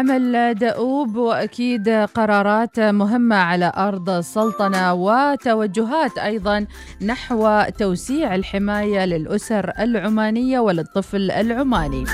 عمل 0.00 0.54
دؤوب 0.54 1.16
وأكيد 1.16 1.88
قرارات 1.88 2.80
مهمة 2.80 3.36
على 3.36 3.72
أرض 3.76 4.10
السلطنه 4.10 4.94
وتوجهات 4.94 6.18
أيضا 6.18 6.66
نحو 7.02 7.62
توسيع 7.78 8.34
الحماية 8.34 9.04
للأسر 9.04 9.72
العمانية 9.78 10.58
وللطفل 10.60 11.30
العماني. 11.30 12.04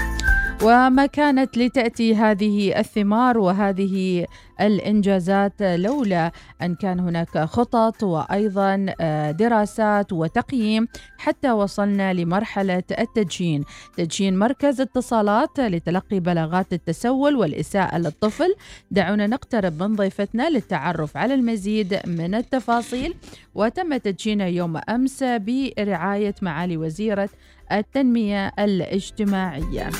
وما 0.63 1.07
كانت 1.07 1.57
لتأتي 1.59 2.15
هذه 2.15 2.79
الثمار 2.81 3.39
وهذه 3.39 4.27
الإنجازات 4.61 5.63
لولا 5.63 6.33
أن 6.63 6.75
كان 6.75 7.01
هناك 7.01 7.39
خطط 7.39 8.03
وأيضا 8.03 8.87
آه، 9.01 9.31
دراسات 9.31 10.13
وتقييم 10.13 10.89
حتى 11.19 11.51
وصلنا 11.51 12.13
لمرحلة 12.13 12.83
التدشين. 12.99 13.65
تدشين 13.97 14.39
مركز 14.39 14.81
اتصالات 14.81 15.61
لتلقي 15.61 16.21
بلاغات 16.21 16.73
التسول 16.73 17.37
والإساءة 17.37 17.99
للطفل. 17.99 18.55
دعونا 18.91 19.27
نقترب 19.27 19.83
من 19.83 19.97
ضيفتنا 19.97 20.51
للتعرف 20.51 21.17
على 21.17 21.35
المزيد 21.35 22.01
من 22.07 22.35
التفاصيل. 22.35 23.15
وتم 23.55 23.97
تدشينه 23.97 24.45
يوم 24.45 24.77
أمس 24.89 25.23
برعاية 25.23 26.35
معالي 26.43 26.77
وزيرة 26.77 27.29
التنمية 27.73 28.53
الاجتماعية. 28.59 29.91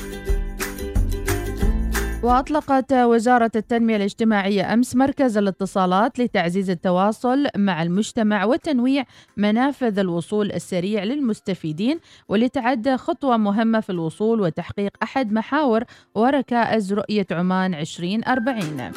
وأطلقت 2.23 2.93
وزارة 2.93 3.51
التنمية 3.55 3.95
الاجتماعية 3.95 4.73
أمس 4.73 4.95
مركز 4.95 5.37
الاتصالات 5.37 6.19
لتعزيز 6.19 6.69
التواصل 6.69 7.47
مع 7.57 7.83
المجتمع 7.83 8.45
وتنويع 8.45 9.03
منافذ 9.37 9.99
الوصول 9.99 10.51
السريع 10.51 11.03
للمستفيدين 11.03 11.99
ولتعد 12.29 12.95
خطوة 12.95 13.37
مهمة 13.37 13.79
في 13.79 13.89
الوصول 13.89 14.41
وتحقيق 14.41 14.91
أحد 15.03 15.33
محاور 15.33 15.83
وركائز 16.15 16.93
رؤية 16.93 17.27
عمان 17.31 17.73
2040 17.73 18.91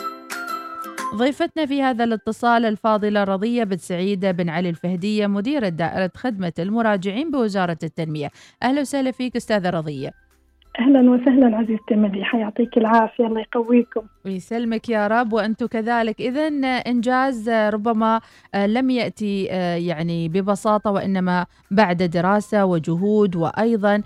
ضيفتنا 1.14 1.66
في 1.66 1.82
هذا 1.82 2.04
الاتصال 2.04 2.64
الفاضلة 2.64 3.24
رضية 3.24 3.64
بن 3.64 3.76
سعيدة 3.76 4.30
بن 4.30 4.48
علي 4.48 4.68
الفهدية 4.68 5.26
مديرة 5.26 5.68
دائرة 5.68 6.10
خدمة 6.16 6.52
المراجعين 6.58 7.30
بوزارة 7.30 7.78
التنمية. 7.82 8.30
أهلا 8.62 8.80
وسهلا 8.80 9.10
فيك 9.10 9.36
أستاذة 9.36 9.70
رضية. 9.70 10.29
أهلا 10.78 11.10
وسهلا 11.10 11.56
عزيزتي 11.56 11.94
مديحه 11.94 12.38
يعطيك 12.38 12.78
العافية 12.78 13.26
الله 13.26 13.40
يقويكم. 13.40 14.02
ويسلمك 14.24 14.88
يا 14.88 15.06
رب 15.06 15.32
وأنتم 15.32 15.66
كذلك. 15.66 16.20
اذا 16.20 16.46
إنجاز 16.86 17.48
ربما 17.48 18.20
لم 18.54 18.90
يأتي 18.90 19.44
يعني 19.88 20.28
ببساطة 20.28 20.90
وإنما 20.90 21.46
بعد 21.70 22.02
دراسة 22.02 22.64
وجهود 22.64 23.36
وأيضا 23.36 24.02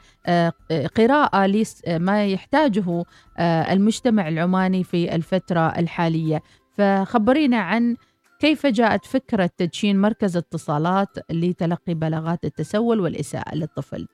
قراءة 0.96 1.64
لما 1.88 2.26
يحتاجه 2.26 3.04
المجتمع 3.40 4.28
العماني 4.28 4.84
في 4.84 5.14
الفترة 5.14 5.78
الحالية. 5.78 6.42
فخبرينا 6.78 7.58
عن 7.58 7.96
كيف 8.40 8.66
جاءت 8.66 9.04
فكرة 9.04 9.50
تدشين 9.58 10.00
مركز 10.00 10.36
اتصالات 10.36 11.18
لتلقي 11.30 11.94
بلاغات 11.94 12.44
التسول 12.44 13.00
والإساءة 13.00 13.54
للطفل. 13.54 14.00
آه، 14.02 14.13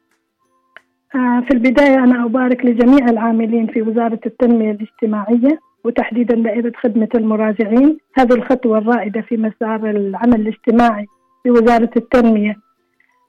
في 1.12 1.50
البداية 1.50 1.94
أنا 1.94 2.24
أبارك 2.24 2.64
لجميع 2.64 3.08
العاملين 3.08 3.66
في 3.66 3.82
وزارة 3.82 4.20
التنمية 4.26 4.70
الاجتماعية 4.70 5.60
وتحديدا 5.84 6.34
دائرة 6.34 6.72
خدمة 6.82 7.08
المراجعين. 7.14 7.98
هذه 8.18 8.34
الخطوة 8.34 8.78
الرائدة 8.78 9.20
في 9.20 9.36
مسار 9.36 9.90
العمل 9.90 10.40
الاجتماعي 10.40 11.06
في 11.42 11.50
وزارة 11.50 11.90
التنمية 11.96 12.56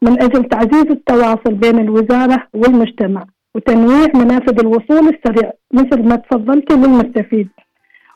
من 0.02 0.22
أجل 0.24 0.44
تعزيز 0.44 0.86
التواصل 0.92 1.54
بين 1.54 1.80
الوزارة 1.80 2.48
والمجتمع 2.54 3.26
وتنويع 3.56 4.08
منافذ 4.16 4.60
الوصول 4.60 5.16
السريع 5.16 5.52
مثل 5.74 6.08
ما 6.08 6.16
تفضلت 6.16 6.72
للمستفيد. 6.72 7.50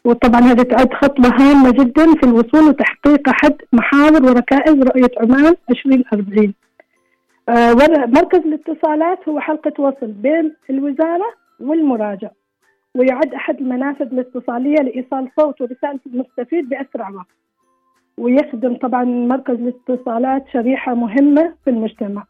وطبعا 0.06 0.42
هذه 0.42 0.62
تعد 0.62 0.94
خطوة 0.94 1.32
هامة 1.40 1.72
جدا 1.72 2.06
في 2.14 2.24
الوصول 2.24 2.70
وتحقيق 2.70 3.30
أحد 3.30 3.54
محاور 3.74 4.24
وركائز 4.24 4.76
رؤية 4.76 5.12
عمان 5.20 5.56
2040 5.70 6.46
آه، 6.48 6.65
مركز 7.50 8.40
الاتصالات 8.40 9.30
هو 9.30 9.40
حلقة 9.40 9.74
وصل 9.82 10.08
بين 10.08 10.56
الوزارة 10.70 11.26
والمراجع 11.60 12.30
ويعد 12.96 13.34
أحد 13.34 13.58
المنافذ 13.60 14.06
الاتصالية 14.06 14.76
لإيصال 14.76 15.30
صوت 15.40 15.62
ورسالة 15.62 16.00
المستفيد 16.08 16.70
بأسرع 16.70 17.10
وقت. 17.10 17.28
ويخدم 18.18 18.76
طبعا 18.76 19.04
مركز 19.04 19.54
الاتصالات 19.56 20.48
شريحة 20.54 20.94
مهمة 20.94 21.54
في 21.64 21.70
المجتمع. 21.70 22.24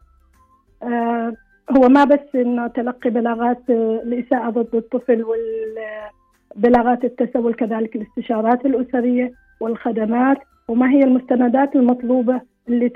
آه 0.82 1.32
هو 1.76 1.88
ما 1.88 2.04
بس 2.04 2.34
إنه 2.34 2.66
تلقي 2.66 3.10
بلاغات 3.10 3.62
الإساءة 3.70 4.50
ضد 4.50 4.74
الطفل 4.74 5.24
والبلاغات 5.24 7.04
التسول 7.04 7.54
كذلك 7.54 7.96
الاستشارات 7.96 8.66
الأسرية 8.66 9.32
والخدمات 9.60 10.38
وما 10.68 10.90
هي 10.90 11.00
المستندات 11.00 11.76
المطلوبة 11.76 12.40
اللي 12.68 12.88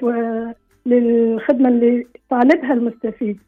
للخدمة 0.87 1.69
اللي 1.69 2.07
طالبها 2.31 2.73
المستفيد. 2.73 3.39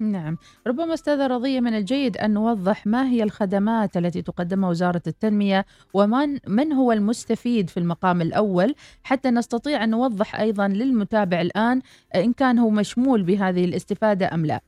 نعم. 0.00 0.36
ربما 0.66 0.94
أستاذة 0.94 1.26
رضية 1.26 1.60
من 1.60 1.74
الجيد 1.74 2.16
أن 2.16 2.34
نوضح 2.34 2.86
ما 2.86 3.08
هي 3.08 3.22
الخدمات 3.22 3.96
التي 3.96 4.22
تقدمها 4.22 4.70
وزارة 4.70 5.02
التنمية 5.06 5.64
ومن 5.94 6.38
من 6.48 6.72
هو 6.72 6.92
المستفيد 6.92 7.70
في 7.70 7.76
المقام 7.76 8.20
الأول 8.22 8.74
حتى 9.04 9.30
نستطيع 9.30 9.84
أن 9.84 9.90
نوضح 9.90 10.40
أيضا 10.40 10.68
للمتابع 10.68 11.40
الآن 11.40 11.80
إن 12.14 12.32
كان 12.32 12.58
هو 12.58 12.70
مشمول 12.70 13.22
بهذه 13.22 13.64
الاستفادة 13.64 14.34
أم 14.34 14.46
لا. 14.46 14.60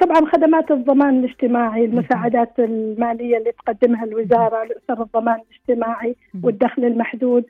طبعا 0.00 0.30
خدمات 0.32 0.70
الضمان 0.70 1.24
الاجتماعي 1.24 1.84
المساعدات 1.84 2.58
المالية 2.58 3.38
اللي 3.38 3.52
تقدمها 3.52 4.04
الوزارة 4.04 4.64
لأسر 4.64 5.02
الضمان 5.02 5.40
الاجتماعي 5.40 6.16
والدخل 6.42 6.84
المحدود. 6.84 7.44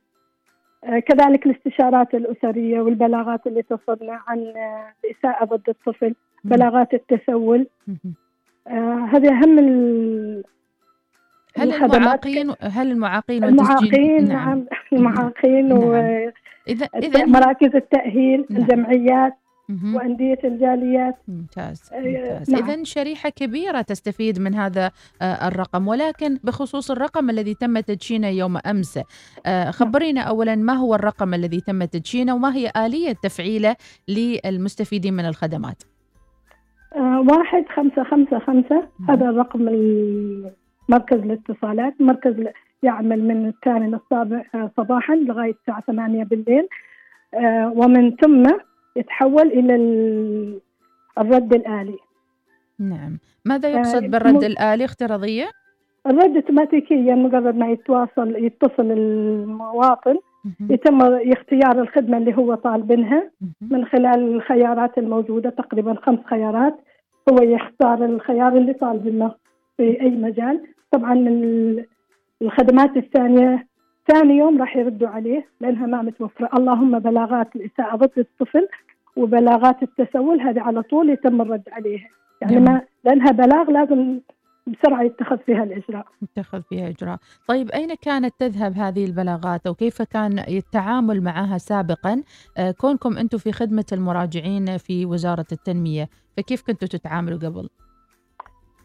كذلك 0.82 1.46
الاستشارات 1.46 2.14
الأسرية 2.14 2.80
والبلاغات 2.80 3.46
اللي 3.46 3.62
تصلنا 3.62 4.20
عن 4.26 4.38
آه، 4.38 4.92
الإساءة 5.04 5.44
ضد 5.44 5.68
الطفل 5.68 6.14
بلاغات 6.44 6.94
التسول. 6.94 7.66
آه، 8.66 9.08
هذه 9.12 9.28
أهم 9.28 9.58
هل 11.56 11.72
المعاقين 11.72 12.54
هل 12.60 12.90
المعاقين 12.90 13.44
المعاقين 13.44 14.28
نعم, 14.28 14.48
نعم. 14.48 14.66
المعاقين 14.92 15.68
نعم. 15.68 15.78
و 15.78 15.94
إذا 16.68 16.88
إذا 16.96 17.24
مراكز 17.24 17.76
التأهيل 17.76 18.46
نعم. 18.50 18.62
الجمعيات. 18.62 19.34
وأندية 19.94 20.38
الجاليات. 20.44 21.16
ممتاز, 21.28 21.90
آه، 21.92 22.00
ممتاز. 22.00 22.50
نعم. 22.50 22.64
اذا 22.64 22.84
شريحة 22.84 23.28
كبيرة 23.28 23.80
تستفيد 23.82 24.40
من 24.40 24.54
هذا 24.54 24.90
آه، 25.22 25.48
الرقم 25.48 25.88
ولكن 25.88 26.38
بخصوص 26.44 26.90
الرقم 26.90 27.30
الذي 27.30 27.54
تم 27.54 27.80
تدشينه 27.80 28.28
يوم 28.28 28.56
أمس 28.56 28.98
آه، 28.98 29.02
نعم. 29.46 29.72
خبرينا 29.72 30.20
اولا 30.20 30.56
ما 30.56 30.72
هو 30.72 30.94
الرقم 30.94 31.34
الذي 31.34 31.60
تم 31.60 31.84
تدشينه 31.84 32.34
وما 32.34 32.54
هي 32.54 32.70
آلية 32.76 33.12
تفعيله 33.12 33.76
للمستفيدين 34.08 35.14
من 35.14 35.24
الخدمات؟ 35.26 35.82
واحد 37.32 37.64
خمسة 37.74 38.04
خمسة 38.04 38.38
خمسة. 38.38 38.88
هذا 39.08 39.28
الرقم 39.30 39.60
مركز 40.88 41.18
الاتصالات. 41.18 41.94
مركز 42.00 42.34
يعمل 42.82 43.24
من 43.24 43.48
الثاني 43.48 43.86
للسابع 43.90 44.44
صباحا 44.76 45.14
لغاية 45.14 45.54
الساعة 45.60 45.80
ثمانية 45.86 46.24
بالليل. 46.24 46.68
ومن 47.76 48.16
ثم 48.16 48.42
يتحول 48.96 49.46
إلى 49.46 49.74
الرد 51.18 51.54
الآلي. 51.54 51.98
نعم. 52.78 53.18
ماذا 53.44 53.68
يقصد 53.68 54.02
بالرد 54.02 54.44
الآلي؟ 54.44 54.84
اختراضية؟ 54.84 55.50
الرد 56.06 56.34
اوتوماتيكيا 56.36 57.14
مجرد 57.14 57.56
ما 57.56 57.70
يتواصل 57.70 58.44
يتصل 58.44 58.92
المواطن 58.92 60.16
يتم 60.70 61.02
اختيار 61.02 61.80
الخدمة 61.80 62.16
اللي 62.18 62.36
هو 62.36 62.54
طالبينها. 62.54 63.30
من 63.60 63.84
خلال 63.84 64.34
الخيارات 64.34 64.98
الموجودة 64.98 65.50
تقريبا 65.50 65.94
خمس 66.02 66.18
خيارات 66.24 66.80
هو 67.30 67.42
يختار 67.42 68.04
الخيار 68.04 68.56
اللي 68.56 68.72
طالبينه 68.72 69.34
في 69.76 70.00
أي 70.00 70.10
مجال. 70.10 70.66
طبعا 70.92 71.14
الخدمات 72.42 72.96
الثانية 72.96 73.66
ثاني 74.12 74.36
يوم 74.36 74.60
راح 74.60 74.76
يردوا 74.76 75.08
عليه 75.08 75.46
لأنها 75.60 75.86
ما 75.86 76.02
متوفرة 76.02 76.50
اللهم 76.56 76.98
بلاغات 76.98 77.56
الإساءة 77.56 77.96
ضد 77.96 78.18
الطفل 78.18 78.68
وبلاغات 79.16 79.82
التسول 79.82 80.40
هذه 80.40 80.60
على 80.60 80.82
طول 80.82 81.10
يتم 81.10 81.40
الرد 81.40 81.68
عليها 81.72 82.08
يعني 82.42 82.54
نعم. 82.54 82.64
ما 82.64 82.82
لأنها 83.04 83.30
بلاغ 83.30 83.70
لازم 83.70 84.20
بسرعة 84.66 85.02
يتخذ 85.02 85.38
فيها 85.38 85.62
الإجراء. 85.62 86.06
يتخذ 86.22 86.62
فيها 86.62 86.88
إجراء، 86.88 87.18
طيب 87.48 87.70
أين 87.70 87.94
كانت 87.94 88.34
تذهب 88.38 88.72
هذه 88.76 89.04
البلاغات 89.04 89.66
أو 89.66 89.74
كيف 89.74 90.02
كان 90.02 90.38
التعامل 90.38 91.20
معها 91.20 91.58
سابقا؟ 91.58 92.22
آه، 92.58 92.70
كونكم 92.70 93.18
أنتم 93.18 93.38
في 93.38 93.52
خدمة 93.52 93.84
المراجعين 93.92 94.78
في 94.78 95.06
وزارة 95.06 95.46
التنمية، 95.52 96.08
فكيف 96.36 96.62
كنتوا 96.62 96.88
تتعاملوا 96.88 97.38
قبل؟ 97.38 97.68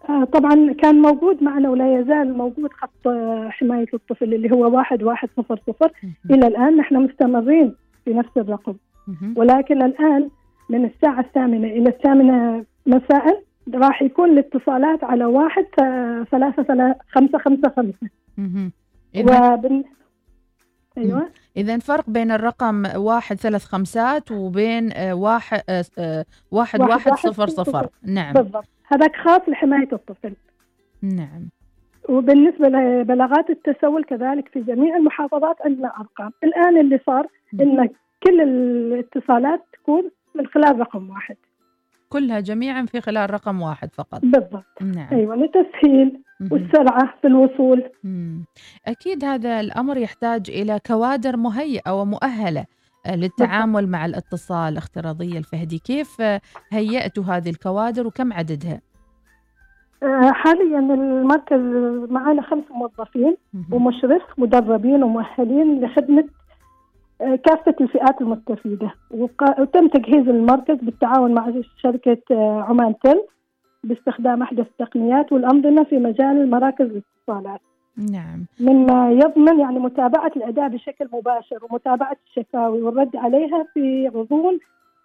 آه، 0.10 0.24
طبعا 0.24 0.74
كان 0.74 0.96
موجود 1.02 1.44
معنا 1.44 1.70
ولا 1.70 2.00
يزال 2.00 2.38
موجود 2.38 2.74
خط 2.74 3.08
آه، 3.08 3.50
حماية 3.50 3.86
الطفل 3.94 4.34
اللي 4.34 4.52
هو 4.52 4.76
واحد 4.78 5.04
واحد 5.04 5.30
صفر 5.38 5.60
صفر. 5.68 5.92
إلى 6.32 6.48
الآن 6.48 6.78
نحن 6.78 6.96
مستمرين 6.96 7.76
في 8.06 8.14
نفس 8.14 8.38
الرقم. 8.38 8.76
ولكن 9.36 9.82
الآن 9.84 10.30
من 10.70 10.86
الساعة 10.86 11.20
الثامنة 11.20 11.68
إلى 11.68 11.90
الثامنة 11.90 12.66
مساء 12.86 13.44
راح 13.74 14.02
يكون 14.02 14.30
الاتصالات 14.30 15.04
على 15.04 15.26
واحد 15.26 15.64
ف- 15.78 16.30
ثلاثة 16.32 16.96
خمسة 17.10 17.38
خمسة 17.38 17.70
خمسة. 17.78 18.10
وبن... 19.54 19.84
أيوة. 20.98 21.30
إذا 21.58 21.78
فرق 21.80 22.10
بين 22.10 22.32
الرقم 22.32 22.84
واحد 22.96 23.36
ثلاث 23.36 23.64
خمسات 23.66 24.32
وبين 24.32 24.92
آه، 24.94 25.14
واحد 25.16 25.62
آه، 25.70 25.86
آه، 26.00 26.26
واحد 26.52 26.80
واحد 26.80 26.92
واحد 26.92 27.12
واحد 27.12 27.28
صفر 27.28 27.48
صفر. 27.48 27.64
صفر. 27.64 27.90
نعم. 28.04 28.34
بالضبط. 28.34 28.68
هذاك 28.88 29.16
خاص 29.16 29.42
لحماية 29.48 29.90
الطفل. 29.94 30.34
نعم. 31.02 31.50
وبالنسبة 32.10 32.68
لبلاغات 32.68 33.50
التسول 33.50 34.04
كذلك 34.04 34.48
في 34.48 34.62
جميع 34.62 34.98
المحافظات 34.98 35.56
عندنا 35.62 35.94
أرقام. 36.00 36.32
الآن 36.44 36.78
اللي 36.78 37.00
صار 37.06 37.28
إن 37.62 37.90
كل 38.24 38.42
الاتصالات 38.42 39.66
تكون 39.74 40.12
من 40.36 40.48
خلال 40.48 40.80
رقم 40.80 41.10
واحد. 41.10 41.36
كلها 42.10 42.40
جميعا 42.40 42.86
في 42.86 43.02
خلال 43.02 43.34
رقم 43.34 43.62
واحد 43.62 43.94
فقط. 43.94 44.22
بالضبط. 44.22 44.82
نعم. 44.82 45.08
أيوة 45.12 45.36
لتسهيل. 45.36 46.22
والسرعة 46.52 47.14
في 47.22 47.28
الوصول. 47.28 47.84
مم. 48.04 48.46
أكيد 48.88 49.26
هذا 49.26 49.60
الأمر 49.60 49.98
يحتاج 49.98 50.50
إلى 50.50 50.80
كوادر 50.88 51.38
مهيئة 51.38 51.92
ومؤهلة 51.92 52.66
للتعامل 53.08 53.88
مع 53.88 54.06
الاتصال 54.06 54.74
الافتراضية 54.74 55.38
الفهدي 55.38 55.80
كيف 55.80 56.22
هيأتوا 56.72 57.24
هذه 57.24 57.50
الكوادر 57.50 58.08
وكم 58.08 58.34
عددها؟ 58.34 58.82
آه، 60.04 60.32
حاليا 60.32 60.80
المركز 60.80 61.60
معنا 62.10 62.42
خمس 62.42 62.64
موظفين. 62.72 63.38
ومشرف 63.72 64.22
مدربين 64.38 65.04
ومؤهلين 65.04 65.86
لخدمة 65.86 66.26
آه، 67.22 67.36
كافة 67.36 67.76
الفئات 67.82 68.22
المستفيدة 68.22 68.94
وتم 69.12 69.88
تجهيز 69.88 70.28
المركز 70.28 70.78
بالتعاون 70.82 71.34
مع 71.34 71.54
شركة 71.78 72.18
آه، 72.32 72.66
عمان 72.70 72.96
تل 73.04 73.24
باستخدام 73.84 74.42
أحدث 74.42 74.68
التقنيات 74.68 75.32
والأنظمة 75.32 75.84
في 75.84 75.98
مجال 75.98 76.50
مراكز 76.50 76.86
الاتصالات 76.86 77.62
نعم. 77.98 78.46
مما 78.60 79.12
يضمن 79.12 79.60
يعني 79.60 79.80
متابعة 79.80 80.32
الأداء 80.36 80.68
بشكل 80.68 81.08
مباشر 81.14 81.60
ومتابعة 81.70 82.18
الشكاوي 82.28 82.82
والرد 82.82 83.16
عليها 83.16 83.68
في 83.74 84.08
غضون 84.08 84.60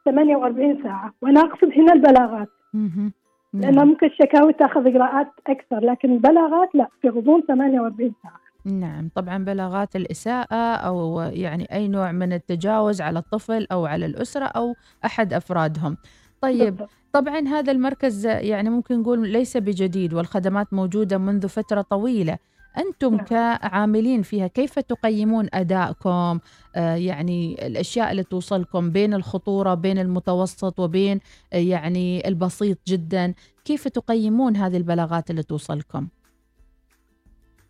48 0.04 0.82
ساعة. 0.82 1.14
وأنا 1.22 1.40
أقصد 1.40 1.72
هنا 1.76 1.92
البلاغات. 1.92 2.48
مهم. 2.74 3.12
لأن 3.54 3.74
نعم. 3.74 3.88
ممكن 3.88 4.06
الشكاوي 4.06 4.52
تأخذ 4.52 4.86
إجراءات 4.86 5.26
أكثر 5.46 5.80
لكن 5.80 6.12
البلاغات 6.12 6.74
لا 6.74 6.88
في 7.02 7.08
غضون 7.08 7.42
48 7.48 8.12
ساعة. 8.22 8.40
نعم. 8.64 9.08
طبعا 9.14 9.44
بلاغات 9.44 9.96
الإساءة 9.96 10.74
أو 10.74 11.20
يعني 11.20 11.72
أي 11.72 11.88
نوع 11.88 12.12
من 12.12 12.32
التجاوز 12.32 13.00
على 13.00 13.18
الطفل 13.18 13.66
أو 13.72 13.86
على 13.86 14.06
الأسرة 14.06 14.44
أو 14.44 14.74
أحد 15.04 15.32
أفرادهم. 15.32 15.96
طيب 16.40 16.58
بالضبط. 16.58 16.90
طبعا 17.12 17.48
هذا 17.48 17.72
المركز 17.72 18.26
يعني 18.26 18.70
ممكن 18.70 19.00
نقول 19.00 19.28
ليس 19.28 19.56
بجديد 19.56 20.14
والخدمات 20.14 20.72
موجودة 20.72 21.18
منذ 21.18 21.48
فترة 21.48 21.82
طويلة. 21.82 22.38
أنتم 22.78 23.14
نعم. 23.14 23.24
كعاملين 23.24 24.22
فيها 24.22 24.46
كيف 24.46 24.78
تقيمون 24.78 25.48
أدائكم 25.54 26.38
آه 26.76 26.94
يعني 26.94 27.66
الأشياء 27.66 28.10
اللي 28.10 28.22
توصلكم 28.22 28.90
بين 28.90 29.14
الخطورة 29.14 29.74
بين 29.74 29.98
المتوسط 29.98 30.80
وبين 30.80 31.20
آه 31.52 31.56
يعني 31.56 32.28
البسيط 32.28 32.78
جدا 32.88 33.34
كيف 33.64 33.88
تقيمون 33.88 34.56
هذه 34.56 34.76
البلاغات 34.76 35.30
اللي 35.30 35.42
توصلكم 35.42 36.08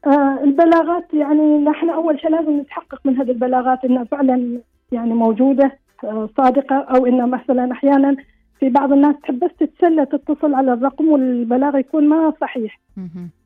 آه 0.06 0.38
البلاغات 0.44 1.14
يعني 1.14 1.58
نحن 1.58 1.90
أول 1.90 2.20
شيء 2.20 2.30
لازم 2.30 2.60
نتحقق 2.60 3.00
من 3.04 3.16
هذه 3.16 3.30
البلاغات 3.30 3.84
إنها 3.84 4.04
فعلا 4.04 4.60
يعني 4.92 5.14
موجودة 5.14 5.78
آه 6.04 6.28
صادقة 6.36 6.76
أو 6.76 7.06
إنها 7.06 7.26
مثلا 7.26 7.72
أحيانا 7.72 8.16
في 8.60 8.68
بعض 8.68 8.92
الناس 8.92 9.14
تحب 9.22 9.38
بس 9.38 9.50
تتسلى 9.58 10.06
تتصل 10.06 10.54
على 10.54 10.72
الرقم 10.72 11.08
والبلاغ 11.08 11.76
يكون 11.78 12.08
ما 12.08 12.32
صحيح. 12.40 12.80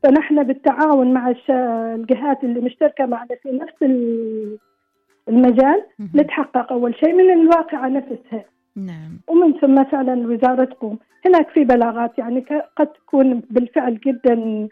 فنحن 0.03 0.43
بالتعاون 0.43 1.13
مع 1.13 1.33
الجهات 1.49 2.43
اللي 2.43 2.59
مشتركة 2.59 3.05
معنا 3.05 3.35
في 3.43 3.51
نفس 3.51 3.73
ال- 3.81 4.57
المجال. 5.29 5.83
نتحقق 6.15 6.71
أول 6.71 6.95
شيء 6.95 7.13
من 7.13 7.29
الواقعة 7.33 7.87
نفسها. 7.87 8.45
نعم. 8.75 9.19
ومن 9.27 9.53
ثم 9.53 9.83
فعلا 9.83 10.13
الوزارة 10.13 10.63
تقوم. 10.65 10.97
هناك 11.25 11.49
في 11.49 11.63
بلاغات 11.63 12.17
يعني 12.19 12.45
قد 12.77 12.87
تكون 12.87 13.41
بالفعل 13.49 13.97
جدا 13.99 14.67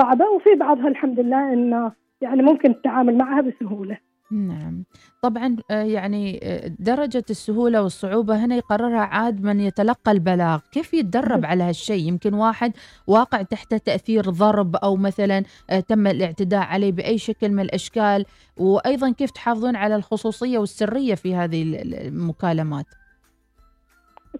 صعبة 0.00 0.24
وفي 0.24 0.54
بعضها 0.54 0.88
الحمد 0.88 1.20
لله 1.20 1.52
إنه 1.52 1.92
يعني 2.20 2.42
ممكن 2.42 2.70
التعامل 2.70 3.18
معها 3.18 3.40
بسهولة. 3.40 3.98
نعم. 4.30 4.84
طبعا 5.22 5.56
آه، 5.70 5.82
يعني 5.82 6.40
آه، 6.42 6.70
درجة 6.78 7.24
السهولة 7.30 7.82
والصعوبة 7.82 8.44
هنا 8.44 8.56
يقررها 8.56 9.00
عاد 9.00 9.42
من 9.44 9.60
يتلقى 9.60 10.12
البلاغ. 10.12 10.60
كيف 10.72 10.94
يتدرب 10.94 11.44
على 11.44 11.64
هالشيء؟ 11.64 12.08
يمكن 12.08 12.34
واحد 12.34 12.72
واقع 13.06 13.42
تحت 13.42 13.74
تأثير 13.74 14.22
ضرب 14.30 14.76
أو 14.76 14.96
مثلا 14.96 15.42
آه، 15.70 15.80
تم 15.80 16.06
الاعتداء 16.06 16.60
عليه 16.66 16.92
بأي 16.92 17.18
شكل 17.18 17.48
من 17.48 17.60
الأشكال. 17.60 18.24
وأيضا 18.56 19.10
كيف 19.12 19.30
تحافظون 19.30 19.76
على 19.76 19.96
الخصوصية 19.96 20.58
والسرية 20.58 21.14
في 21.14 21.34
هذه 21.34 21.62
ال- 21.62 21.74
ال- 21.74 21.94
المكالمات؟ 21.94 22.86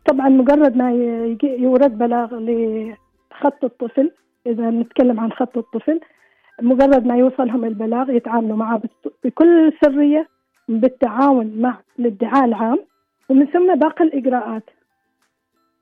طبعا 0.08 0.28
مجرد 0.28 0.76
ما 0.76 0.90
يورد 1.42 1.98
بلاغ 1.98 2.34
لخط 2.34 3.64
الطفل 3.64 4.10
إذا 4.46 4.70
نتكلم 4.70 5.20
عن 5.20 5.32
خط 5.32 5.56
الطفل 5.58 6.00
مجرد 6.62 7.06
ما 7.06 7.16
يوصلهم 7.16 7.64
البلاغ 7.64 8.10
يتعاملوا 8.10 8.56
معه 8.56 8.82
بكل 9.24 9.72
سرية 9.84 10.28
بالتعاون 10.68 11.60
مع 11.60 11.78
الادعاء 11.98 12.44
العام 12.44 12.78
ومن 13.28 13.46
ثم 13.46 13.74
باقي 13.74 14.04
الإجراءات. 14.04 14.70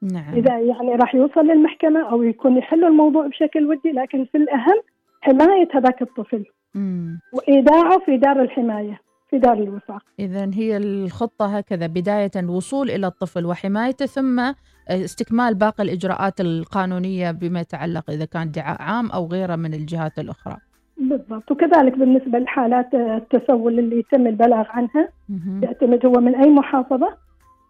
نعم. 0.02 0.34
إذا 0.34 0.58
يعني 0.58 0.94
راح 0.94 1.14
يوصل 1.14 1.40
للمحكمة 1.40 2.10
أو 2.10 2.22
يكون 2.22 2.56
يحلوا 2.56 2.88
الموضوع 2.88 3.26
بشكل 3.26 3.66
ودي 3.66 3.90
لكن 3.92 4.24
في 4.24 4.38
الأهم 4.38 4.80
حماية 5.20 5.68
هذاك 5.74 6.02
الطفل. 6.02 6.44
مم. 6.74 7.20
وإيداعه 7.32 7.98
في 7.98 8.16
دار 8.16 8.42
الحماية 8.42 9.00
في 9.30 9.38
دار 9.38 9.52
الوفاق. 9.52 10.02
إذا 10.18 10.50
هي 10.54 10.76
الخطة 10.76 11.56
هكذا 11.56 11.86
بداية 11.86 12.30
الوصول 12.36 12.90
إلى 12.90 13.06
الطفل 13.06 13.46
وحمايته 13.46 14.06
ثم 14.06 14.52
استكمال 14.88 15.54
باقي 15.54 15.82
الإجراءات 15.82 16.40
القانونية 16.40 17.30
بما 17.30 17.60
يتعلق 17.60 18.10
إذا 18.10 18.24
كان 18.24 18.42
ادعاء 18.42 18.82
عام 18.82 19.10
أو 19.10 19.26
غيره 19.26 19.56
من 19.56 19.74
الجهات 19.74 20.18
الأخرى 20.18 20.56
بالضبط 20.96 21.50
وكذلك 21.50 21.98
بالنسبة 21.98 22.38
لحالات 22.38 22.94
التسول 22.94 23.78
اللي 23.78 23.98
يتم 23.98 24.26
البلاغ 24.26 24.64
عنها. 24.68 25.08
يعتمد 25.62 26.06
هو 26.06 26.12
من 26.12 26.34
أي 26.34 26.50
محافظة 26.50 27.16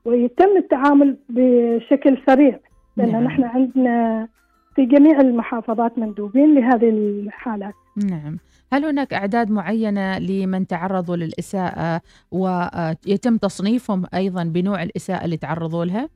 ويتم 0.04 0.56
التعامل 0.56 1.16
بشكل 1.28 2.18
سريع 2.26 2.58
لأن 2.96 3.12
نعم. 3.12 3.24
نحن 3.24 3.42
عندنا 3.42 4.28
في 4.74 4.86
جميع 4.86 5.20
المحافظات 5.20 5.98
مندوبين 5.98 6.54
لهذه 6.54 6.88
الحالات 6.88 7.74
نعم 8.10 8.38
هل 8.72 8.84
هناك 8.84 9.14
أعداد 9.14 9.50
معينة 9.50 10.18
لمن 10.18 10.66
تعرضوا 10.66 11.16
للإساءة 11.16 12.00
ويتم 12.30 13.36
تصنيفهم 13.36 14.04
أيضا 14.14 14.44
بنوع 14.44 14.82
الإساءة 14.82 15.24
اللي 15.24 15.36
تعرضوا 15.36 15.84
لها؟ 15.84 16.08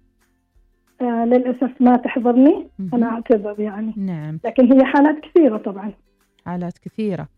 آه 1.00 1.24
للأسف 1.24 1.70
ما 1.80 1.96
تحضرني. 1.96 2.68
مهم. 2.78 2.90
أنا 2.94 3.06
أعتذر 3.06 3.60
يعني. 3.60 3.94
نعم. 3.96 4.40
لكن 4.44 4.72
هي 4.72 4.84
حالات 4.84 5.16
كثيرة 5.20 5.56
طبعا. 5.56 5.92
حالات 6.46 6.78
كثيرة. 6.78 7.28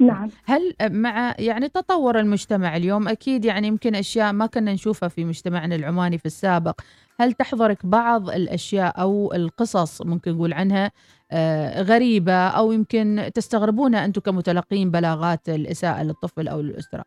نعم. 0.00 0.28
هل 0.44 0.74
مع 0.90 1.34
يعني 1.38 1.68
تطور 1.68 2.18
المجتمع 2.18 2.76
اليوم؟ 2.76 3.08
أكيد 3.08 3.44
يعني 3.44 3.66
يمكن 3.66 3.94
أشياء 3.94 4.32
ما 4.32 4.46
كنا 4.46 4.72
نشوفها 4.72 5.08
في 5.08 5.24
مجتمعنا 5.24 5.74
العماني 5.74 6.18
في 6.18 6.26
السابق. 6.26 6.80
هل 7.20 7.32
تحضرك 7.32 7.86
بعض 7.86 8.30
الأشياء 8.30 9.00
أو 9.00 9.32
القصص 9.32 10.02
ممكن 10.06 10.32
نقول 10.32 10.52
عنها 10.52 10.90
آه، 11.32 11.82
غريبة 11.82 12.32
أو 12.32 12.72
يمكن 12.72 13.30
تستغربونها 13.34 14.04
أنتم 14.04 14.20
كمتلقين 14.20 14.90
بلاغات 14.90 15.48
الإساءة 15.48 16.02
للطفل 16.02 16.48
أو 16.48 16.60
للأسرة 16.60 17.04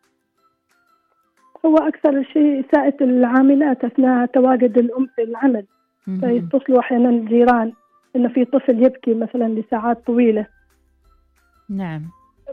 هو 1.66 1.76
أكثر 1.76 2.22
شيء 2.32 2.64
إساءة 2.68 3.04
العاملات 3.04 3.84
أثناء 3.84 4.26
تواجد 4.26 4.78
الأم 4.78 5.06
في 5.16 5.22
العمل. 5.22 5.66
فيتصلوا 6.20 6.80
أحيانا 6.80 7.08
الجيران 7.08 7.72
إنه 8.16 8.28
في 8.28 8.44
طفل 8.44 8.82
يبكي 8.82 9.14
مثلا 9.14 9.48
لساعات 9.48 10.06
طويلة. 10.06 10.46
نعم. 11.70 12.02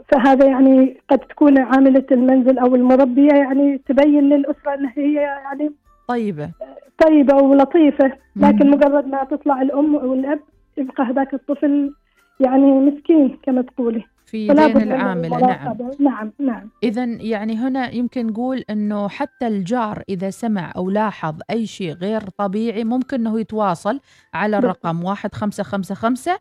فهذا 0.08 0.46
يعني 0.46 0.96
قد 1.10 1.18
تكون 1.18 1.58
عاملة 1.58 2.04
المنزل 2.12 2.58
أو 2.58 2.74
المربية 2.74 3.32
يعني 3.34 3.78
تبين 3.78 4.28
للأسرة 4.28 4.74
أن 4.74 4.86
هي 4.96 5.12
يعني 5.14 5.72
طيبة. 6.08 6.50
طيبة 7.06 7.34
ولطيفة 7.36 8.12
لكن 8.36 8.66
مم. 8.66 8.74
مجرد 8.74 9.06
ما 9.06 9.24
تطلع 9.24 9.62
الأم 9.62 9.94
والأب 9.94 10.40
يبقى 10.76 11.04
هذاك 11.04 11.34
الطفل 11.34 11.94
يعني 12.40 12.72
مسكين 12.72 13.38
كما 13.42 13.62
تقولي. 13.62 14.04
في 14.24 14.46
دين 14.46 14.58
العاملة 14.58 14.84
نعم 14.84 15.24
المراقبة. 15.24 15.90
نعم 15.98 16.32
نعم 16.38 16.70
إذا 16.82 17.04
يعني 17.04 17.56
هنا 17.56 17.90
يمكن 17.94 18.26
نقول 18.26 18.64
أنه 18.70 19.08
حتى 19.08 19.46
الجار 19.46 20.02
إذا 20.08 20.30
سمع 20.30 20.72
أو 20.76 20.90
لاحظ 20.90 21.40
أي 21.50 21.66
شيء 21.66 21.92
غير 21.92 22.20
طبيعي 22.20 22.84
ممكن 22.84 23.20
أنه 23.20 23.40
يتواصل 23.40 24.00
على. 24.34 24.58
الرقم 24.58 25.04
واحد 25.04 25.34
خمسة 25.34 25.62
خمسة 25.62 25.94
خمسة 25.94 26.38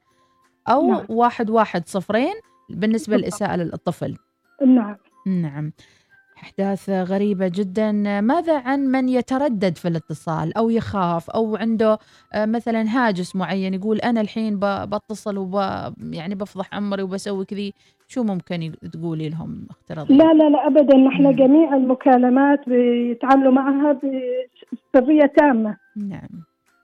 أو 0.69 0.91
نعم. 0.91 1.05
واحد 1.09 1.49
واحد 1.49 1.87
صفرين 1.87 2.33
بالنسبة 2.69 3.11
بالضبط. 3.15 3.27
للإساءة 3.29 3.55
للطفل 3.55 4.17
نعم 4.65 4.97
نعم 5.27 5.71
أحداث 6.43 6.89
غريبة 6.89 7.51
جدا. 7.55 7.91
ماذا 8.21 8.59
عن 8.59 8.79
من 8.79 9.09
يتردد 9.09 9.77
في 9.77 9.87
الاتصال 9.87 10.57
أو 10.57 10.69
يخاف 10.69 11.29
أو 11.29 11.55
عنده 11.55 11.97
آه، 12.33 12.45
مثلا 12.45 12.81
هاجس 12.81 13.35
معين 13.35 13.73
يقول 13.73 13.97
أنا 13.97 14.21
الحين 14.21 14.59
بتصل 14.59 15.37
وب 15.37 15.53
يعني 16.13 16.35
بفضح 16.35 16.75
عمري 16.75 17.03
وبسوي 17.03 17.45
كذي 17.45 17.73
شو 18.07 18.23
ممكن 18.23 18.71
تقولي 18.93 19.29
لهم 19.29 19.67
اختراض 19.69 20.11
لا 20.11 20.33
لا 20.33 20.49
لا 20.49 20.67
أبدا. 20.67 20.97
نحن 20.97 21.35
جميع 21.35 21.75
المكالمات 21.75 22.69
بيتعاملوا 22.69 23.51
معها 23.51 23.99
بسرية 24.93 25.31
تامة. 25.37 25.77
نعم. 25.95 26.29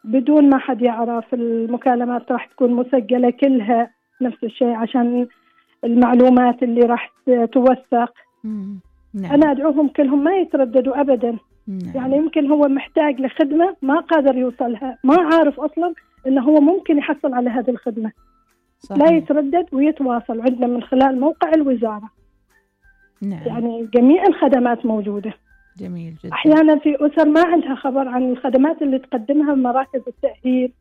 بدون 0.03 0.49
ما 0.49 0.57
حد 0.57 0.81
يعرف 0.81 1.33
المكالمات 1.33 2.31
راح 2.31 2.45
تكون 2.45 2.71
مسجلة 2.73 3.29
كلها 3.29 3.91
نفس 4.21 4.43
الشيء 4.43 4.73
عشان 4.73 5.27
المعلومات 5.83 6.63
اللي 6.63 6.81
راح 6.81 7.11
توثق. 7.53 8.13
نعم. 9.21 9.33
أنا 9.33 9.51
أدعوهم 9.51 9.88
كلهم 9.88 10.24
ما 10.24 10.38
يترددوا 10.38 11.01
أبدا 11.01 11.38
نعم. 11.67 11.91
يعني 11.95 12.17
يمكن 12.17 12.51
هو 12.51 12.67
محتاج 12.67 13.21
لخدمة 13.21 13.75
ما 13.81 14.00
قادر 14.00 14.38
يوصلها 14.38 14.97
ما 15.03 15.15
عارف 15.21 15.59
أصلا 15.59 15.93
أنه 16.27 16.41
هو 16.41 16.62
ممكن 16.62 16.97
يحصل 16.97 17.33
على 17.33 17.50
هذه 17.50 17.69
الخدمة 17.69 18.12
صحيح. 18.79 19.03
لا 19.03 19.17
يتردد 19.17 19.65
ويتواصل 19.71 20.41
عندنا 20.41 20.67
من 20.67 20.83
خلال 20.83 21.19
موقع 21.19 21.50
الوزارة 21.50 22.09
نعم. 23.21 23.41
يعني 23.45 23.89
جميع 23.93 24.24
الخدمات 24.27 24.86
موجودة 24.86 25.33
جميل 25.79 26.15
جدا 26.24 26.33
أحيانا 26.33 26.79
في 26.79 26.95
أسر 26.95 27.29
ما 27.29 27.41
عندها 27.45 27.75
خبر 27.75 28.07
عن 28.07 28.31
الخدمات 28.31 28.81
اللي 28.81 29.00
تقدمها 29.00 29.55
مراكز 29.55 30.01
التأهيل 30.07 30.74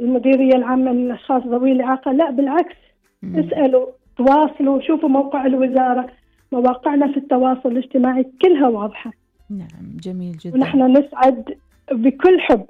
المديرية 0.00 0.54
العامة 0.54 0.92
للأشخاص 0.92 1.42
ذوي 1.42 1.72
الإعاقة 1.72 2.12
لا 2.12 2.30
بالعكس 2.30 2.76
مم. 3.22 3.38
اسألوا 3.38 3.86
تواصلوا 4.16 4.80
شوفوا 4.80 5.08
موقع 5.08 5.46
الوزارة 5.46 6.08
مواقعنا 6.52 7.12
في 7.12 7.16
التواصل 7.16 7.68
الاجتماعي 7.68 8.32
كلها 8.42 8.68
واضحة. 8.68 9.12
نعم 9.50 9.96
جميل 10.02 10.36
جدا. 10.36 10.54
ونحن 10.54 10.92
نسعد 10.92 11.44
بكل 11.92 12.40
حب 12.40 12.66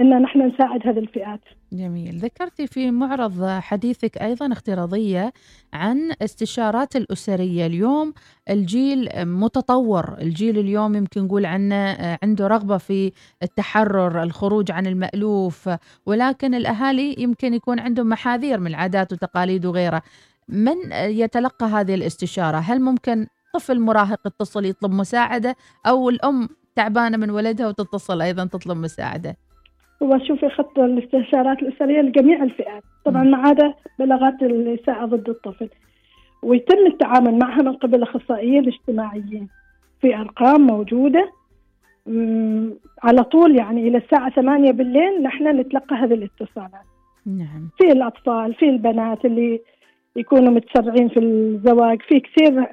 إن 0.00 0.22
نحن 0.22 0.46
نساعد 0.46 0.86
هذه 0.86 0.98
الفئات. 0.98 1.40
جميل، 1.72 2.16
ذكرتي 2.16 2.66
في 2.66 2.90
معرض 2.90 3.44
حديثك 3.44 4.18
أيضا 4.18 4.52
اختراضية 4.52 5.32
عن 5.72 6.12
استشارات 6.22 6.96
الأسرية، 6.96 7.66
اليوم 7.66 8.12
الجيل 8.50 9.08
متطور، 9.16 10.16
الجيل 10.20 10.58
اليوم 10.58 10.94
يمكن 10.94 11.24
نقول 11.24 11.46
عنه 11.46 11.96
عنده 12.22 12.46
رغبة 12.46 12.76
في 12.76 13.12
التحرر، 13.42 14.22
الخروج 14.22 14.70
عن 14.70 14.86
المألوف، 14.86 15.70
ولكن 16.06 16.54
الأهالي 16.54 17.14
يمكن 17.18 17.54
يكون 17.54 17.80
عندهم 17.80 18.08
محاذير 18.08 18.60
من 18.60 18.66
العادات 18.66 19.12
والتقاليد 19.12 19.66
وغيرها. 19.66 20.02
من 20.52 20.92
يتلقى 20.92 21.66
هذه 21.66 21.94
الاستشارة؟ 21.94 22.56
هل 22.56 22.80
ممكن 22.80 23.26
طفل 23.54 23.80
مراهق 23.80 24.26
يتصل 24.26 24.64
يطلب 24.64 24.90
مساعدة 24.90 25.56
أو 25.86 26.08
الأم 26.08 26.48
تعبانة 26.76 27.16
من 27.16 27.30
ولدها 27.30 27.68
وتتصل 27.68 28.22
أيضا 28.22 28.44
تطلب 28.44 28.76
مساعدة؟ 28.76 29.36
هو 30.02 30.18
شوفي 30.18 30.48
خط 30.48 30.78
الاستشارات 30.78 31.58
الأسرية 31.62 32.00
لجميع 32.00 32.42
الفئات. 32.42 32.82
طبعا 33.04 33.22
ما 33.22 33.38
عدا 33.38 33.74
بلاغات 33.98 34.42
الإساءة 34.42 35.06
ضد 35.06 35.28
الطفل. 35.28 35.68
ويتم 36.42 36.86
التعامل 36.86 37.38
معها 37.38 37.62
من 37.62 37.72
قبل 37.72 38.02
أخصائيين 38.02 38.68
اجتماعيين. 38.68 39.48
في 40.00 40.16
أرقام 40.16 40.60
موجودة. 40.60 41.32
على 43.02 43.24
طول 43.24 43.56
يعني 43.56 43.88
إلى 43.88 43.98
الساعة 43.98 44.30
8 44.30 44.72
بالليل 44.72 45.22
نحن 45.22 45.60
نتلقى 45.60 45.96
هذه 45.96 46.14
الاتصالات. 46.14 46.86
نعم. 47.26 47.68
في 47.78 47.92
الأطفال 47.92 48.54
في 48.54 48.68
البنات 48.68 49.24
اللي 49.24 49.60
يكونوا 50.16 50.52
متسرعين 50.52 51.08
في 51.08 51.20
الزواج. 51.20 52.02
في 52.02 52.20
كثير 52.20 52.66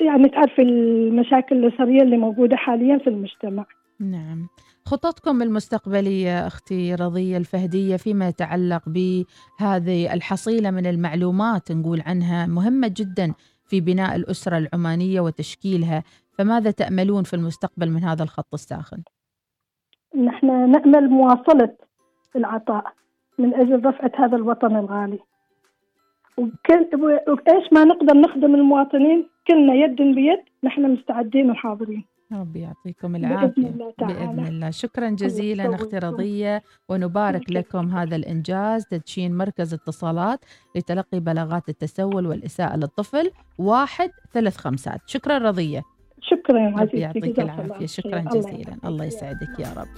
يعني 0.00 0.28
تعرف 0.28 0.60
المشاكل 0.60 1.64
الأسرية 1.64 2.02
اللي 2.02 2.16
موجودة 2.16 2.56
حاليا 2.56 2.98
في 2.98 3.06
المجتمع. 3.06 3.64
نعم. 4.00 4.48
خططكم 4.86 5.42
المستقبلية 5.42 6.46
أختي 6.46 6.94
رضية 6.94 7.36
الفهدية 7.36 7.96
فيما 7.96 8.28
يتعلق 8.28 8.82
بهذه 8.86 10.14
الحصيلة 10.14 10.70
من 10.70 10.86
المعلومات 10.86 11.72
نقول 11.72 12.02
عنها 12.06 12.46
مهمة 12.46 12.92
جدا 12.96 13.34
في 13.66 13.80
بناء 13.80 14.16
الأسرة 14.16 14.58
العمانية 14.58 15.20
وتشكيلها. 15.20 16.02
فماذا 16.38 16.70
تأملون 16.70 17.22
في 17.22 17.34
المستقبل 17.34 17.90
من 17.90 18.04
هذا 18.04 18.22
الخط 18.22 18.54
الساخن؟ 18.54 19.02
نحن 20.24 20.46
نأمل 20.46 21.10
مواصلة 21.10 21.76
العطاء 22.36 22.84
من 23.38 23.54
أجل 23.54 23.86
رفعة 23.86 24.12
هذا 24.14 24.36
الوطن 24.36 24.76
الغالي. 24.76 25.18
وكل 26.38 26.88
وإيش 26.92 27.72
ما 27.72 27.84
نقدر 27.84 28.14
نخدم 28.14 28.54
المواطنين؟ 28.54 29.28
كلنا 29.48 29.74
يد 29.74 29.96
بيد 29.96 30.38
نحن 30.64 30.90
مستعدين 30.90 31.50
وحاضرين. 31.50 32.04
ربي 32.32 32.60
يعطيكم 32.60 33.16
العافية. 33.16 33.46
بإذن 33.46 33.66
الله, 33.66 33.92
تعالى. 33.98 34.14
بإذن 34.14 34.46
الله. 34.46 34.70
شكرا 34.70 35.10
جزيلا 35.10 35.74
أختي 35.74 35.98
رضية 35.98 36.62
ونبارك 36.88 37.50
لكم 37.50 37.88
هذا 37.88 38.16
الإنجاز 38.16 38.86
تدشين 38.86 39.36
مركز 39.36 39.74
اتصالات 39.74 40.44
لتلقي 40.76 41.20
بلاغات 41.20 41.68
التسول 41.68 42.26
والإساءة 42.26 42.76
للطفل. 42.76 43.30
واحد 43.58 44.10
ثلاث 44.32 44.56
خمسات. 44.56 45.00
شكرا 45.06 45.38
رضية. 45.38 45.82
شكرا 46.20 46.60
عزيزتي. 46.60 46.98
يعطيك 46.98 47.40
العافية. 47.40 47.86
شكرا 47.86 48.18
جزيلا. 48.18 48.76
الله 48.84 49.04
يسعدك 49.04 49.60
يا 49.60 49.68
رب. 49.76 49.88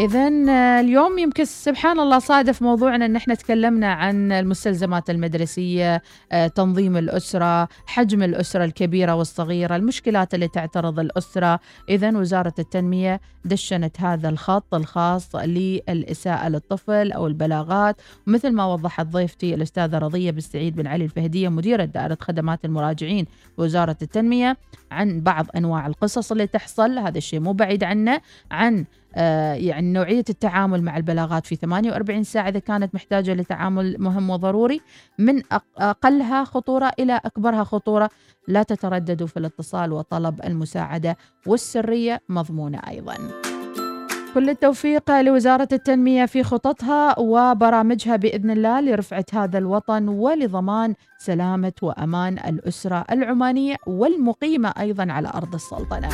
إذا 0.00 0.28
آه، 0.28 0.80
اليوم 0.80 1.18
يمكن 1.18 1.44
سبحان 1.44 2.00
الله 2.00 2.18
صادف 2.18 2.62
موضوعنا 2.62 3.06
أن 3.06 3.16
إحنا 3.16 3.34
تكلمنا 3.34 3.92
عن 3.92 4.32
المستلزمات 4.32 5.10
المدرسية 5.10 6.02
آه، 6.32 6.46
تنظيم 6.46 6.96
الأسرة 6.96 7.68
حجم 7.86 8.22
الأسرة 8.22 8.64
الكبيرة 8.64 9.14
والصغيرة 9.14 9.76
المشكلات 9.76 10.34
اللي 10.34 10.48
تعترض 10.48 11.00
الأسرة. 11.00 11.60
إذا 11.88 12.18
وزارة 12.18 12.54
التنمية 12.58 13.20
دشنت 13.44 14.00
هذا 14.00 14.28
الخط 14.28 14.74
الخاص 14.74 15.36
للإساءة 15.36 16.48
للطفل 16.48 17.12
أو 17.12 17.26
البلاغات. 17.26 17.96
ومثل 18.26 18.52
ما 18.52 18.66
وضحت 18.66 19.06
ضيفتي 19.06 19.54
الأستاذة 19.54 19.98
رضية 19.98 20.30
بالسعيد 20.30 20.76
بن 20.76 20.86
علي 20.86 21.04
الفهدية 21.04 21.48
مديرة 21.48 21.84
دائرة 21.84 22.18
خدمات 22.20 22.64
المراجعين 22.64 23.26
بوزارة 23.58 23.96
التنمية 24.02 24.56
عن 24.90 25.20
بعض 25.20 25.46
أنواع 25.56 25.86
القصص 25.86 26.32
اللي 26.32 26.46
تحصل. 26.46 26.98
هذا 26.98 27.18
الشيء 27.18 27.40
مو 27.40 27.52
بعيد 27.52 27.84
عنه 27.84 28.20
عن 28.50 28.84
يعني 29.16 29.92
نوعية 29.92 30.24
التعامل 30.30 30.82
مع 30.82 30.96
البلاغات 30.96 31.46
في 31.46 31.56
48 31.56 32.24
ساعة 32.24 32.48
إذا 32.48 32.58
كانت 32.58 32.94
محتاجة 32.94 33.34
لتعامل 33.34 33.96
مهم 33.98 34.30
وضروري 34.30 34.80
من 35.18 35.42
أقلها 35.78 36.44
خطورة 36.44 36.92
إلى 36.98 37.20
أكبرها 37.24 37.64
خطورة. 37.64 38.10
لا 38.48 38.62
تترددوا 38.62 39.26
في 39.26 39.36
الاتصال 39.36 39.92
وطلب 39.92 40.40
المساعدة 40.44 41.16
والسرية 41.46 42.20
مضمونة 42.28 42.80
أيضاً. 42.88 43.14
كل 44.34 44.50
التوفيق 44.50 45.20
لوزارة 45.20 45.68
التنمية 45.72 46.26
في 46.26 46.42
خططها 46.42 47.18
وبرامجها 47.18 48.16
بإذن 48.16 48.50
الله 48.50 48.80
لرفعة 48.80 49.24
هذا 49.32 49.58
الوطن 49.58 50.08
ولضمان 50.08 50.94
سلامة 51.18 51.72
وأمان 51.82 52.38
الأسرة 52.38 53.04
العمانية 53.10 53.76
والمقيمة 53.86 54.72
أيضا 54.80 55.12
على 55.12 55.30
أرض 55.34 55.54
السلطنة. 55.54 56.08